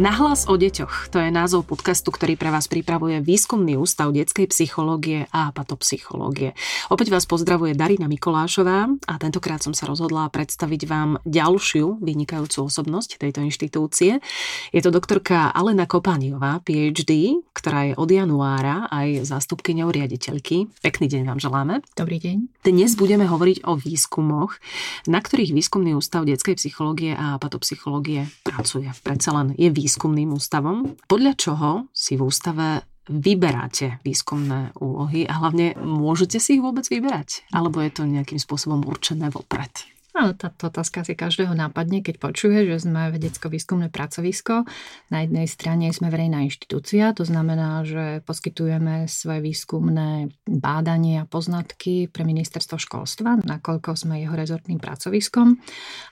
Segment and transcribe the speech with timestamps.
[0.00, 5.28] Nahlas o deťoch, to je názov podcastu, ktorý pre vás pripravuje Výskumný ústav detskej psychológie
[5.36, 6.56] a patopsychológie.
[6.88, 13.20] Opäť vás pozdravuje Darina Mikolášová a tentokrát som sa rozhodla predstaviť vám ďalšiu vynikajúcu osobnosť
[13.20, 14.24] tejto inštitúcie.
[14.72, 20.72] Je to doktorka Alena Kopániová, PhD, ktorá je od januára aj zástupkyňou riaditeľky.
[20.80, 21.84] Pekný deň vám želáme.
[22.00, 22.64] Dobrý deň.
[22.64, 24.56] Dnes budeme hovoriť o výskumoch,
[25.04, 28.88] na ktorých Výskumný ústav detskej psychológie a patopsychológie pracuje.
[29.04, 30.94] Predsa len je výskumným ústavom.
[31.10, 37.42] Podľa čoho si v ústave vyberáte výskumné úlohy a hlavne môžete si ich vôbec vyberať?
[37.50, 39.74] Alebo je to nejakým spôsobom určené vopred?
[40.12, 44.68] Áno, táto otázka si každého nápadne, keď počuje, že sme vedecko-výskumné pracovisko.
[45.08, 52.12] Na jednej strane sme verejná inštitúcia, to znamená, že poskytujeme svoje výskumné bádanie a poznatky
[52.12, 55.56] pre ministerstvo školstva, nakoľko sme jeho rezortným pracoviskom.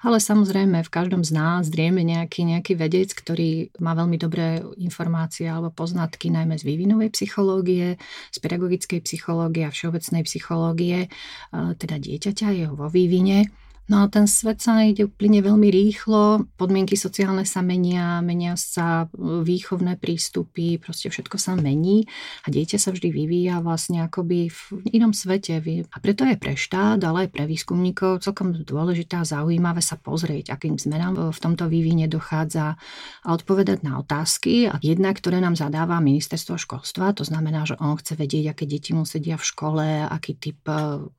[0.00, 5.44] Ale samozrejme v každom z nás drieme nejaký, nejaký vedec, ktorý má veľmi dobré informácie
[5.44, 8.00] alebo poznatky najmä z vývinovej psychológie,
[8.32, 11.12] z pedagogickej psychológie a všeobecnej psychológie,
[11.52, 13.52] teda dieťaťa, jeho vo vývine
[13.90, 19.10] No a ten svet sa ide úplne veľmi rýchlo, podmienky sociálne sa menia, menia sa
[19.10, 22.06] e, výchovné prístupy, proste všetko sa mení
[22.46, 24.60] a dieťa sa vždy vyvíja vlastne akoby v
[24.94, 25.58] inom svete.
[25.90, 30.54] A preto je pre štát, ale aj pre výskumníkov celkom dôležité a zaujímavé sa pozrieť,
[30.54, 32.78] akým zmenám v tomto vývine dochádza
[33.26, 34.70] a odpovedať na otázky.
[34.70, 38.94] A jedna, ktoré nám zadáva ministerstvo školstva, to znamená, že on chce vedieť, aké deti
[38.94, 41.10] mu sedia v škole, aký typ e,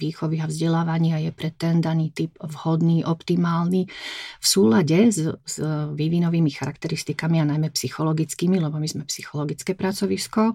[0.00, 3.90] výchovy a vzdelávania je pre ten daný typ vhodný, optimálny
[4.38, 5.56] v súlade s, s
[5.92, 10.54] vývinovými charakteristikami a najmä psychologickými, lebo my sme psychologické pracovisko.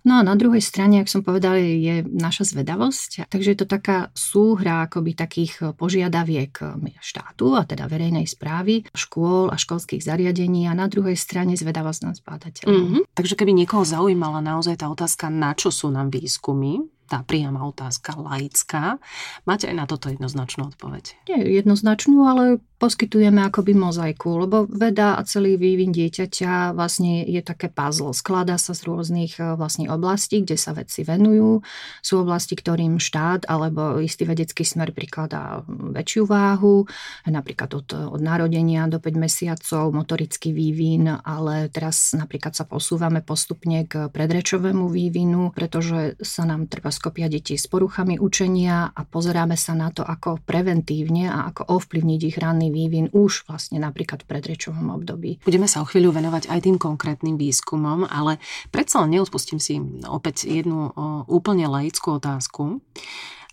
[0.00, 3.28] No a na druhej strane, ak som povedala, je naša zvedavosť.
[3.28, 6.56] Takže je to taká súhra akoby takých požiadaviek
[7.04, 12.24] štátu, a teda verejnej správy, škôl a školských zariadení a na druhej strane zvedavosť nás
[12.24, 12.72] bádateľov.
[12.72, 13.02] Mm-hmm.
[13.12, 18.14] Takže keby niekoho zaujímala naozaj tá otázka, na čo sú nám výskumy, tá priama otázka
[18.14, 19.02] laická.
[19.42, 21.26] Máte aj na toto jednoznačnú odpoveď?
[21.26, 27.68] Nie jednoznačnú, ale poskytujeme akoby mozaiku, lebo veda a celý vývin dieťaťa vlastne je také
[27.68, 28.16] puzzle.
[28.16, 31.60] Skladá sa z rôznych e, vlastne oblastí, kde sa vedci venujú.
[32.00, 36.88] Sú oblasti, ktorým štát alebo istý vedecký smer prikladá väčšiu váhu,
[37.28, 43.84] napríklad od, od narodenia do 5 mesiacov, motorický vývin, ale teraz napríklad sa posúvame postupne
[43.84, 49.72] k predrečovému vývinu, pretože sa nám treba skopia deti s poruchami učenia a pozeráme sa
[49.72, 54.92] na to, ako preventívne a ako ovplyvniť ich ranný vývin už vlastne napríklad v predrečovom
[54.92, 55.40] období.
[55.40, 58.36] Budeme sa o chvíľu venovať aj tým konkrétnym výskumom, ale
[58.68, 60.92] predsa len neodpustím si opäť jednu
[61.24, 62.84] úplne laickú otázku.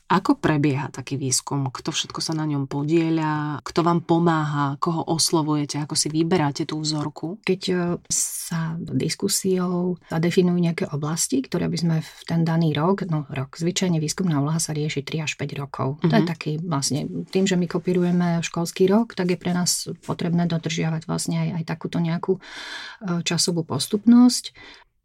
[0.07, 1.68] Ako prebieha taký výskum?
[1.68, 3.59] Kto všetko sa na ňom podieľa?
[3.59, 4.79] Kto vám pomáha?
[4.79, 5.84] Koho oslovujete?
[5.84, 7.44] Ako si vyberáte tú vzorku?
[7.44, 7.75] Keď e,
[8.07, 14.00] sa diskusiou zadefinujú nejaké oblasti, ktoré by sme v ten daný rok, no rok, zvyčajne
[14.00, 16.00] výskumná úloha sa rieši 3 až 5 rokov.
[16.00, 16.07] Mm-hmm.
[16.07, 16.31] To je mhm.
[16.31, 21.35] taký vlastne, tým, že my kopírujeme školský rok, tak je pre nás potrebné dodržiavať vlastne
[21.44, 22.41] aj, aj takúto nejakú e,
[23.28, 24.56] časovú postupnosť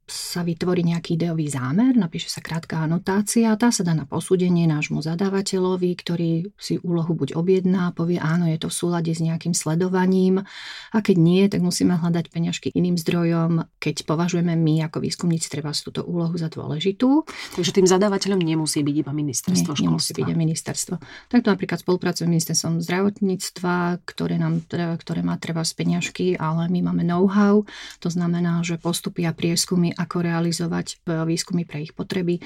[0.06, 4.98] sa vytvorí nejaký ideový zámer, napíše sa krátka anotácia tá sa dá na posúdenie nášmu
[4.98, 10.42] zadávateľovi, ktorý si úlohu buď objedná, povie áno, je to v súlade s nejakým sledovaním
[10.90, 15.70] a keď nie, tak musíme hľadať peňažky iným zdrojom, keď považujeme my ako výskumníci treba
[15.72, 17.24] túto úlohu za dôležitú.
[17.54, 20.94] Takže tým zadávateľom nemusí byť iba ministerstvo nie, nemusí byť ministerstvo.
[21.30, 26.90] Takto napríklad spolupracujeme s ministerstvom zdravotníctva, ktoré, nám, ktoré má treba z peňažky, ale my
[26.90, 27.62] máme know-how,
[28.02, 32.41] to znamená, že postupy a prieskumy ako realizovať výskumy pre ich potreby,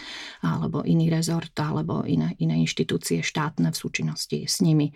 [0.44, 4.92] alebo iný rezort, alebo iné, iné inštitúcie štátne v súčinnosti s nimi.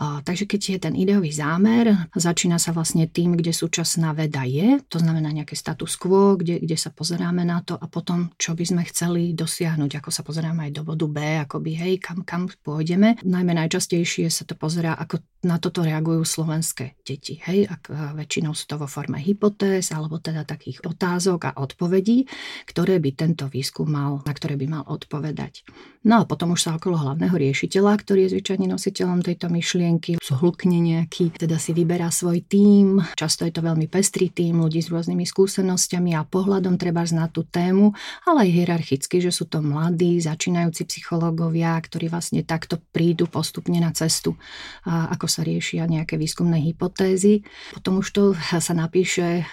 [0.00, 4.96] Takže keď je ten ideový zámer, začína sa vlastne tým, kde súčasná veda je, to
[4.96, 8.82] znamená nejaké status quo, kde, kde sa pozeráme na to a potom, čo by sme
[8.88, 13.20] chceli dosiahnuť, ako sa pozeráme aj do bodu B, akoby hej, kam, kam pôjdeme.
[13.20, 17.40] Najmä najčastejšie sa to pozerá, ako na toto reagujú slovenské deti.
[17.44, 22.28] Hej, ak väčšinou sú to vo forme hypotéz alebo teda takých otázok a odpovedí,
[22.68, 25.64] ktoré by tento výskum mal, na ktoré by mal odpovedať.
[26.04, 30.22] No a potom už sa okolo hlavného riešiteľa, ktorý je zvyčajne nositeľom tejto myšlienky, myšlienky,
[30.22, 33.02] zhlukne nejaký, teda si vyberá svoj tím.
[33.18, 37.42] Často je to veľmi pestrý tím ľudí s rôznymi skúsenosťami a pohľadom treba znať tú
[37.42, 37.90] tému,
[38.26, 43.90] ale aj hierarchicky, že sú to mladí, začínajúci psychológovia, ktorí vlastne takto prídu postupne na
[43.90, 44.38] cestu,
[44.86, 47.42] a ako sa riešia nejaké výskumné hypotézy.
[47.74, 49.44] Potom už to sa napíše e,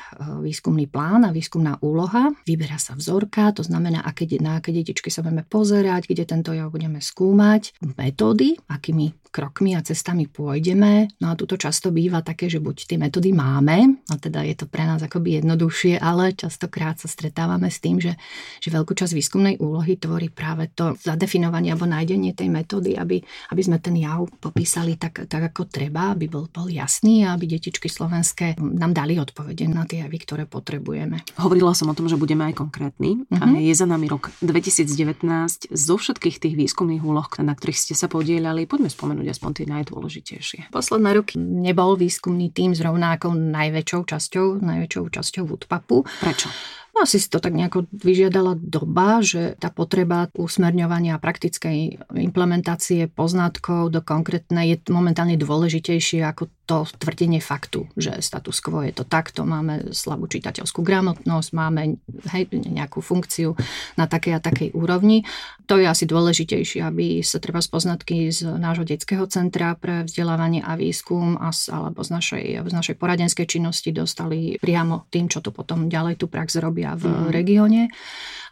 [0.46, 5.26] výskumný plán a výskumná úloha, vyberá sa vzorka, to znamená, aké, na aké detičky sa
[5.26, 11.12] budeme pozerať, kde tento jav budeme skúmať, metódy, akými krokmi a cestami pôjdeme.
[11.22, 14.66] No a tuto často býva také, že buď tie metódy máme, a teda je to
[14.70, 18.16] pre nás akoby jednoduchšie, ale častokrát sa stretávame s tým, že,
[18.62, 23.20] že veľkú časť výskumnej úlohy tvorí práve to zadefinovanie alebo nájdenie tej metódy, aby,
[23.52, 27.58] aby sme ten jav popísali tak, tak ako treba, aby bol, bol jasný a aby
[27.58, 31.26] detičky slovenské nám dali odpovede na tie javy, ktoré potrebujeme.
[31.42, 33.26] Hovorila som o tom, že budeme aj konkrétni.
[33.34, 33.58] Mhm.
[33.58, 35.74] je za nami rok 2019.
[35.74, 39.66] Zo všetkých tých výskumných úloh, na ktorých ste sa podielali, poďme spomenúť spomenúť aspoň tie
[39.66, 40.60] najdôležitejšie.
[40.70, 46.06] Posledné roky nebol výskumný tým s rovnakou najväčšou časťou, najväčšou časťou Woodpapu.
[46.22, 46.54] Prečo?
[46.98, 53.94] No, asi si to tak nejako vyžiadala doba, že tá potreba usmerňovania praktickej implementácie poznatkov
[53.94, 59.48] do konkrétnej je momentálne dôležitejšie ako to tvrdenie faktu, že status quo je to takto,
[59.48, 61.96] máme slabú čitateľskú gramotnosť, máme
[62.36, 63.56] hej, nejakú funkciu
[63.96, 65.24] na takej a takej úrovni.
[65.72, 70.60] To je asi dôležitejšie, aby sa treba z poznatky z nášho detského centra pre vzdelávanie
[70.60, 75.56] a výskum a, alebo z našej, z našej poradenskej činnosti dostali priamo tým, čo tu
[75.56, 77.28] potom ďalej tú prax robia v mm.
[77.34, 77.92] regióne.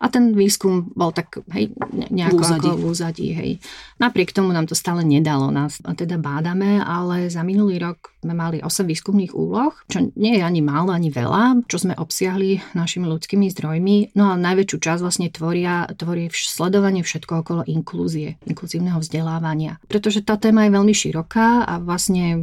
[0.06, 1.74] A ten výskum bol tak hej,
[2.14, 2.70] nejako úzadí.
[2.70, 3.28] Ako v úzadí.
[3.34, 3.52] Hej.
[3.98, 5.50] Napriek tomu nám to stále nedalo.
[5.50, 10.44] Nás teda bádame, ale za minulý rok sme mali 8 výskumných úloh, čo nie je
[10.46, 14.14] ani málo, ani veľa, čo sme obsiahli našimi ľudskými zdrojmi.
[14.14, 19.82] No a najväčšiu časť vlastne tvoria, tvorí sledovanie všetko okolo inklúzie, inkluzívneho vzdelávania.
[19.90, 22.38] Pretože tá téma je veľmi široká a vlastne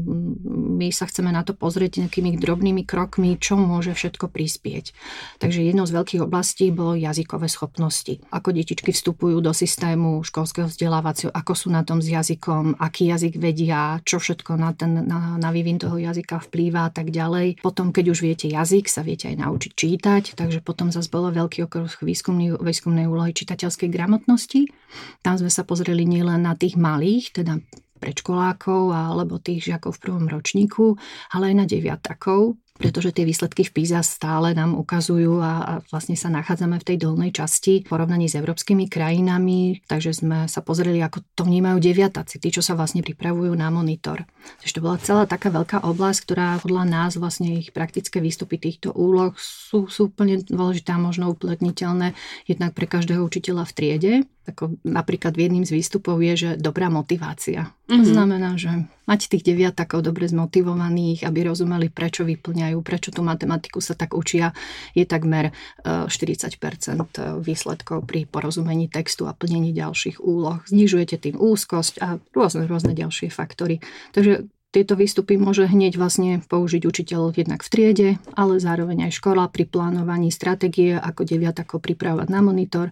[0.50, 4.96] my sa chceme na to pozrieť nejakými drobnými krokmi, čo môže všetko prispieť.
[5.38, 8.24] Takže jednou z veľkých oblastí bolo jazykové schopnosti.
[8.32, 13.36] Ako detičky vstupujú do systému školského vzdelávacieho, ako sú na tom s jazykom, aký jazyk
[13.36, 17.60] vedia, čo všetko na, ten, na, na vývin toho jazyka vplýva a tak ďalej.
[17.60, 21.68] Potom, keď už viete jazyk, sa viete aj naučiť čítať, takže potom zase bolo veľký
[21.68, 24.72] okruh výskumnej, úlohy čitateľskej gramotnosti.
[25.20, 27.60] Tam sme sa pozreli nielen na tých malých, teda
[28.02, 30.98] predškolákov alebo tých žiakov v prvom ročníku,
[31.30, 36.18] ale aj na deviatakov, pretože tie výsledky v PISA stále nám ukazujú a, a vlastne
[36.18, 40.98] sa nachádzame v tej dolnej časti v porovnaní s európskymi krajinami, takže sme sa pozreli,
[40.98, 44.26] ako to vnímajú deviatáci, tí, čo sa vlastne pripravujú na monitor.
[44.58, 48.90] Takže to bola celá taká veľká oblasť, ktorá podľa nás vlastne ich praktické výstupy týchto
[48.90, 52.18] úloh sú, sú úplne dôležité a možno uplatniteľné
[52.50, 54.12] jednak pre každého učiteľa v triede,
[54.42, 57.70] ako napríklad jedným z výstupov je, že dobrá motivácia.
[57.86, 57.94] Mm-hmm.
[57.94, 58.10] To mhm.
[58.10, 58.70] znamená, že
[59.06, 64.56] mať tých deviatakov dobre zmotivovaných, aby rozumeli, prečo vyplňajú, prečo tú matematiku sa tak učia,
[64.96, 65.52] je takmer
[65.84, 70.64] 40% e, výsledkov pri porozumení textu a plnení ďalších úloh.
[70.64, 73.84] Znižujete tým úzkosť a rôzne, rôzne ďalšie faktory.
[74.16, 79.46] Takže tieto výstupy môže hneď vlastne použiť učiteľ jednak v triede, ale zároveň aj škola
[79.52, 82.88] pri plánovaní stratégie, ako deviatako pripravovať na monitor,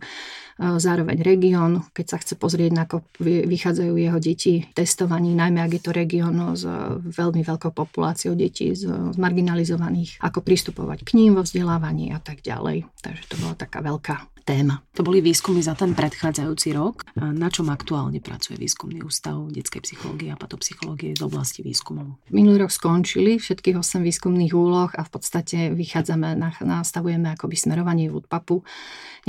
[0.60, 5.92] zároveň región, keď sa chce pozrieť, ako vychádzajú jeho deti testovaní, najmä ak je to
[5.96, 6.68] región s
[7.00, 12.84] veľmi veľkou populáciou detí z marginalizovaných, ako pristupovať k ním vo vzdelávaní a tak ďalej.
[13.00, 14.84] Takže to bola taká veľká téma.
[14.96, 17.08] To boli výskumy za ten predchádzajúci rok.
[17.16, 22.18] Na čom aktuálne pracuje výskumný ústav detskej psychológie a patopsychológie z oblasti výskumov?
[22.34, 26.34] Minulý rok skončili všetkých 8 výskumných úloh a v podstate vychádzame,
[26.66, 28.66] nastavujeme akoby smerovanie Woodpapu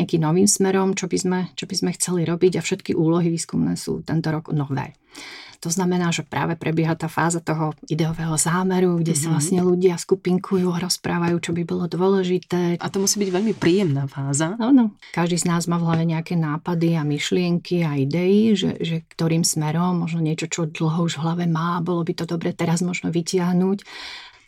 [0.02, 3.78] nejakým novým smerom, čo by, sme, čo by sme chceli robiť a všetky úlohy výskumné
[3.78, 4.98] sú tento rok nové.
[5.62, 9.30] To znamená, že práve prebieha tá fáza toho ideového zámeru, kde mm-hmm.
[9.30, 12.82] sa vlastne ľudia skupinkujú rozprávajú, čo by bolo dôležité.
[12.82, 14.58] A to musí byť veľmi príjemná fáza.
[14.58, 14.98] Áno.
[15.14, 19.46] Každý z nás má v hlave nejaké nápady a myšlienky a idei, že, že ktorým
[19.46, 23.14] smerom, možno niečo, čo dlho už v hlave má, bolo by to dobre teraz možno
[23.14, 23.86] vytiahnuť.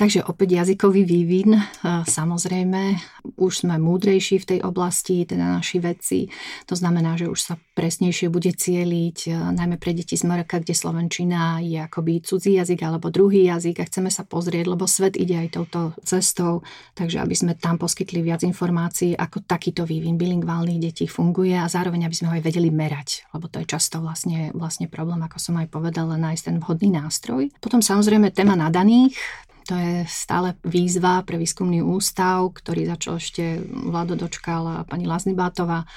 [0.04, 1.64] Takže opäť jazykový vývin,
[2.04, 3.00] samozrejme,
[3.40, 6.28] už sme múdrejší v tej oblasti, teda naši vedci.
[6.68, 11.64] To znamená, že už sa presnejšie bude cieliť, najmä pre deti z Marka, kde Slovenčina
[11.64, 15.56] je akoby cudzí jazyk alebo druhý jazyk a chceme sa pozrieť, lebo svet ide aj
[15.56, 16.68] touto cestou,
[17.00, 22.12] takže aby sme tam poskytli viac informácií, ako takýto vývin bilingválnych detí funguje a zároveň
[22.12, 25.56] aby sme ho aj vedeli merať, lebo to je často vlastne, vlastne problém, ako som
[25.64, 27.56] aj povedala, nájsť ten vhodný nástroj.
[27.64, 29.16] Potom samozrejme téma nadaných,
[29.64, 35.88] to je stále výzva pre výskumný ústav, ktorý začal ešte Vlado Dočkal a pani Laznibátová.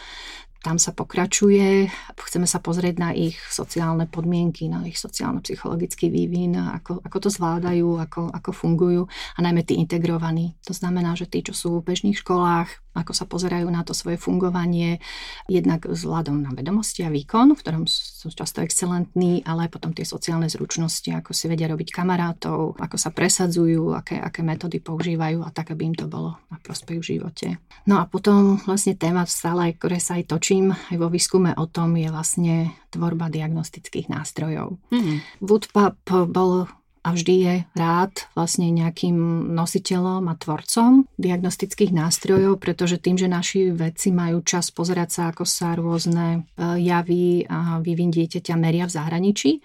[0.63, 1.87] tam sa pokračuje.
[2.19, 8.03] Chceme sa pozrieť na ich sociálne podmienky, na ich sociálno-psychologický vývin, ako, ako to zvládajú,
[8.03, 10.59] ako, ako fungujú a najmä tí integrovaní.
[10.67, 14.17] To znamená, že tí, čo sú v bežných školách, ako sa pozerajú na to svoje
[14.17, 14.99] fungovanie,
[15.47, 20.49] jednak vzhľadom na vedomosti a výkon, v ktorom sú často excelentní, ale potom tie sociálne
[20.49, 25.77] zručnosti, ako si vedia robiť kamarátov, ako sa presadzujú, aké, aké metódy používajú a tak,
[25.77, 27.47] aby im to bolo na prospech v živote.
[27.85, 31.95] No a potom vlastne téma stále, ktoré sa aj točím aj vo výskume o tom,
[31.95, 34.81] je vlastne tvorba diagnostických nástrojov.
[34.89, 35.45] Mm-hmm.
[35.45, 36.01] Woodpub
[36.33, 36.67] bol
[37.07, 39.15] a vždy je rád vlastne nejakým
[39.55, 45.47] nositeľom a tvorcom diagnostických nástrojov, pretože tým, že naši vedci majú čas pozerať sa, ako
[45.47, 49.63] sa rôzne e, javy a vývin dieťaťa meria v zahraničí,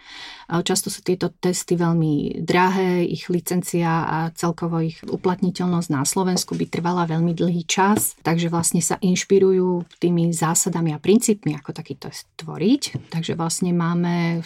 [0.59, 6.67] často sú tieto testy veľmi drahé, ich licencia a celkovo ich uplatniteľnosť na Slovensku by
[6.67, 12.27] trvala veľmi dlhý čas, takže vlastne sa inšpirujú tými zásadami a princípmi, ako taký test
[12.35, 13.07] tvoriť.
[13.07, 14.43] Takže vlastne máme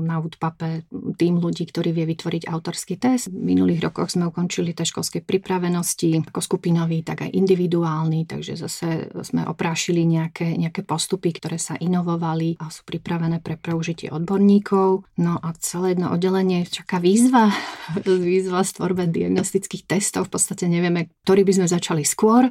[0.00, 0.88] na Woodpape
[1.20, 3.28] tým ľudí, ktorí vie vytvoriť autorský test.
[3.28, 9.12] V minulých rokoch sme ukončili test školskej pripravenosti, ako skupinový, tak aj individuálny, takže zase
[9.20, 15.04] sme oprášili nejaké, nejaké postupy, ktoré sa inovovali a sú pripravené pre použitie odborníkov.
[15.20, 17.52] No a celé jedno oddelenie čaká výzva,
[18.06, 20.32] výzva z tvorbe diagnostických testov.
[20.32, 22.48] V podstate nevieme, ktorý by sme začali skôr.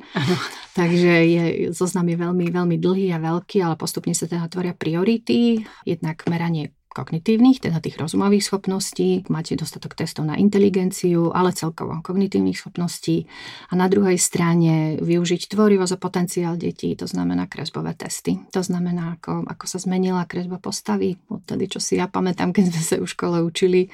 [0.78, 5.66] Takže je, zoznam je veľmi, veľmi dlhý a veľký, ale postupne sa teda tvoria priority.
[5.82, 12.58] Jednak meranie kognitívnych, teda tých rozumových schopností, máte dostatok testov na inteligenciu, ale celkovo kognitívnych
[12.58, 13.30] schopností
[13.70, 18.42] a na druhej strane využiť tvorivosť a potenciál detí, to znamená kresbové testy.
[18.50, 22.82] To znamená, ako, ako sa zmenila kresba postavy, odtedy, čo si ja pamätám, keď sme
[22.82, 23.94] sa v škole učili,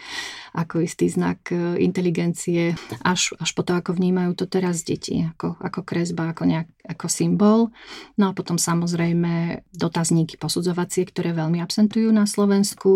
[0.54, 5.58] ako istý znak e, inteligencie, až, až po to, ako vnímajú to teraz deti, ako,
[5.58, 7.60] ako kresba, ako, nejak, ako symbol.
[8.22, 12.93] No a potom samozrejme dotazníky posudzovacie, ktoré veľmi absentujú na Slovensku,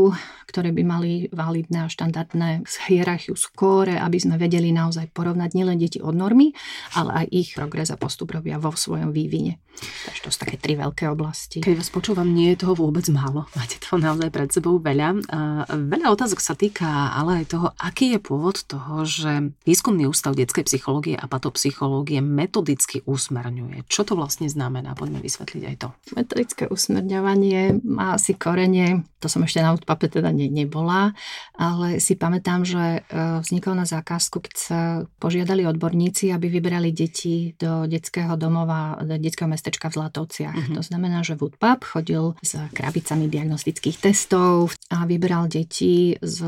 [0.48, 6.00] ktoré by mali validné a štandardné hierarchiu skóre, aby sme vedeli naozaj porovnať nielen deti
[6.00, 6.56] od normy,
[6.96, 9.60] ale aj ich progres a postup robia vo svojom vývine.
[9.77, 11.62] Takže to sú také tri veľké oblasti.
[11.62, 13.46] Keď vás počúvam, nie je toho vôbec málo.
[13.54, 15.22] Máte toho naozaj pred sebou veľa.
[15.70, 20.66] Veľa otázok sa týka ale aj toho, aký je pôvod toho, že Výskumný ústav detskej
[20.66, 23.86] psychológie a patopsychológie metodicky usmerňuje.
[23.86, 24.98] Čo to vlastne znamená?
[24.98, 25.88] Poďme vysvetliť aj to.
[26.18, 31.13] Metodické usmerňovanie má asi korene, to som ešte na odpape teda ne, nebola,
[31.53, 33.01] ale si pamätám, že e,
[33.46, 34.79] vznikol na zákazku, keď sa
[35.22, 40.57] požiadali odborníci, aby vyberali deti do detského domova, do detského mestečka v Zlatovciach.
[40.57, 40.75] Mm-hmm.
[40.77, 46.39] To znamená, že Woodpub chodil s krabicami diagnostických testov a vyberal deti z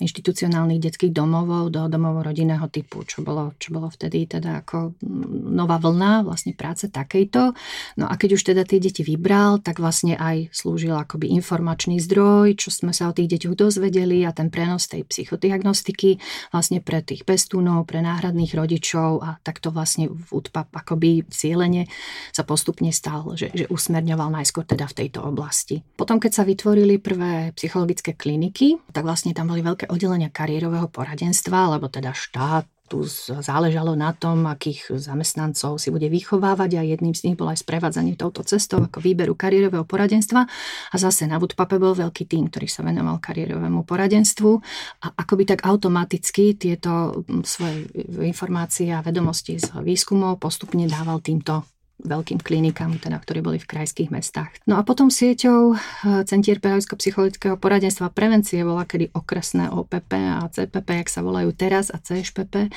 [0.00, 4.98] inštitucionálnych detských domovov do domov rodinného typu, čo bolo, čo bolo vtedy teda ako
[5.52, 7.52] nová vlna vlastne práce takejto.
[8.00, 12.56] No a keď už teda tie deti vybral, tak vlastne aj slúžil akoby informačný zdroj,
[12.56, 16.16] čo sme sa o tých deťoch dozvedeli a ten prenos tej psychodiagnostiky
[16.50, 21.86] vlastne pre tých pestúnov, pre náhradných rodičov a takto vlastne v UTPAP akoby cieľene
[22.34, 25.84] sa postupne stal, že, že usmerňoval najskôr teda v tejto oblasti.
[25.94, 31.76] Potom, keď sa vytvorili prvé psychologické kliniky, tak vlastne tam boli veľké oddelenia kariérového poradenstva,
[31.76, 32.64] lebo teda štát
[33.40, 38.20] záležalo na tom, akých zamestnancov si bude vychovávať a jedným z nich bolo aj sprevádzanie
[38.20, 40.44] touto cestou ako výberu kariérového poradenstva.
[40.92, 44.50] A zase na Woodpape bol veľký tým, ktorý sa venoval kariérovému poradenstvu
[45.02, 47.88] a akoby tak automaticky tieto svoje
[48.20, 51.64] informácie a vedomosti z výskumov postupne dával týmto
[52.02, 54.50] veľkým klinikám, teda, ktorí boli v krajských mestách.
[54.66, 55.78] No a potom sieťou eh,
[56.26, 62.02] Centier pedagogicko-psychologického poradenstva prevencie bola kedy okresné OPP a CPP, jak sa volajú teraz, a
[62.02, 62.72] CŠPP.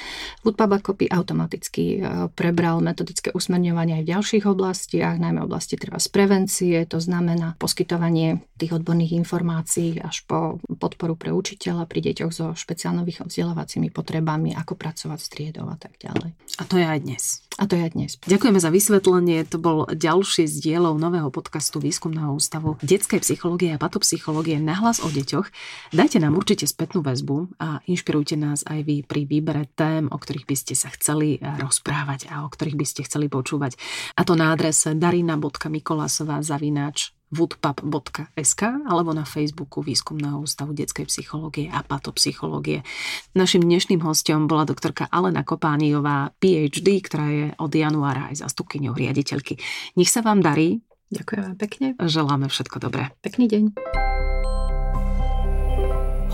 [0.46, 6.10] Foodpub kopy automaticky eh, prebral metodické usmerňovanie aj v ďalších oblastiach, najmä oblasti treba z
[6.14, 12.46] prevencie, to znamená poskytovanie tých odborných informácií až po podporu pre učiteľa pri deťoch so
[12.54, 16.35] špeciálnymi vzdelávacími potrebami, ako pracovať s triedou a tak ďalej.
[16.56, 17.24] A to je aj dnes.
[17.56, 18.12] A to je aj dnes.
[18.28, 23.80] Ďakujeme za vysvetlenie to bol ďalší z dielov nového podcastu Výskumného ústavu detskej psychológie a
[23.80, 25.48] patopsychológie na hlas o deťoch.
[25.96, 30.48] Dajte nám určite spätnú väzbu a inšpirujte nás aj vy pri výbere tém, o ktorých
[30.48, 33.80] by ste sa chceli rozprávať a o ktorých by ste chceli počúvať.
[34.20, 41.82] A to na adrese darina.mikolasová zavináč woodpub.sk alebo na Facebooku Výskumného ústavu detskej psychológie a
[41.82, 42.86] patopsychológie.
[43.34, 49.58] Našim dnešným hostom bola doktorka Alena Kopániová, PhD, ktorá je od januára aj zastupkyňou riaditeľky.
[49.98, 50.82] Nech sa vám darí.
[51.14, 51.88] Ďakujem pekne.
[52.02, 53.14] Želáme všetko dobré.
[53.22, 53.64] Pekný deň.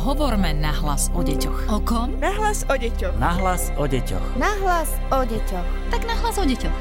[0.01, 1.69] Hovorme na hlas o deťoch.
[1.69, 2.17] O kom?
[2.17, 3.21] Na hlas o deťoch.
[3.21, 4.27] Na hlas o deťoch.
[4.33, 5.67] Na hlas o deťoch.
[5.93, 6.77] Tak na hlas o deťoch.